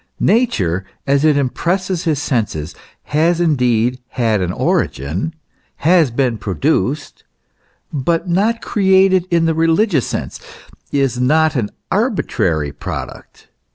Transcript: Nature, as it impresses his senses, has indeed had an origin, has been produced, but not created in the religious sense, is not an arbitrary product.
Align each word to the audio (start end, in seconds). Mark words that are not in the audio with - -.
Nature, 0.19 0.83
as 1.05 1.23
it 1.23 1.37
impresses 1.37 2.05
his 2.05 2.19
senses, 2.19 2.73
has 3.03 3.39
indeed 3.39 3.99
had 4.07 4.41
an 4.41 4.51
origin, 4.51 5.31
has 5.75 6.09
been 6.09 6.39
produced, 6.39 7.23
but 7.93 8.27
not 8.27 8.63
created 8.63 9.27
in 9.29 9.45
the 9.45 9.53
religious 9.53 10.07
sense, 10.07 10.39
is 10.91 11.19
not 11.19 11.55
an 11.55 11.69
arbitrary 11.91 12.71
product. 12.71 13.47